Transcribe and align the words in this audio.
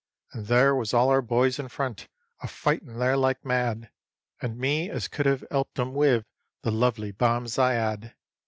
And 0.33 0.47
there 0.47 0.73
was 0.75 0.95
all 0.95 1.09
our 1.09 1.21
boys 1.21 1.59
in 1.59 1.67
front, 1.67 2.07
a 2.41 2.47
fightin' 2.47 2.97
there 2.97 3.15
like 3.15 3.45
mad, 3.45 3.91
And 4.41 4.57
me 4.57 4.89
as 4.89 5.07
could 5.07 5.27
'ave 5.27 5.45
'elped 5.51 5.77
'em 5.77 5.93
wiv 5.93 6.25
the 6.63 6.71
lovely 6.71 7.11
bombs 7.11 7.59
I 7.59 7.75
'ad. 7.75 8.15